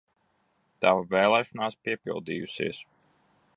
[0.85, 2.83] Tava vēlēšanās piepildījusies!